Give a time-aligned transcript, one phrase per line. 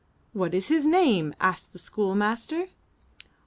[0.33, 2.65] 'What is his name?'' asked the schoolmaster.